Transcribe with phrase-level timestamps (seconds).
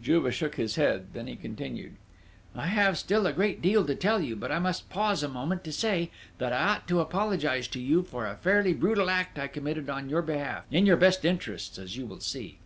[0.00, 1.94] Juve shook his head; then he continued:
[2.56, 5.62] "I have still a great deal to tell you, but I must pause a moment
[5.62, 9.46] to say, that I ought to apologise to you for a fairly brutal act I
[9.46, 12.58] committed on your behalf in your best interests, as you will see...."